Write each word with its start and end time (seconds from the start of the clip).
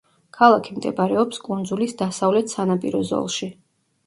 ქალაქი 0.35 0.77
მდებარეობს 0.77 1.41
კუნძულის 1.49 1.93
დასავლეთ 2.01 2.55
სანაპირო 2.57 3.05
ზოლში. 3.13 3.53